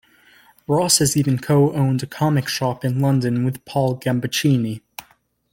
Ross 0.67 0.97
has 0.97 1.15
even 1.15 1.37
co-owned 1.37 2.01
a 2.01 2.07
comic 2.07 2.47
shop 2.47 2.83
in 2.83 3.01
London 3.01 3.45
with 3.45 3.63
Paul 3.65 3.99
Gambaccini. 3.99 4.81